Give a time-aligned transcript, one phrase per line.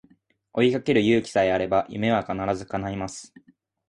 [0.53, 3.31] 追いかける勇気さえあれば夢は必ず叶います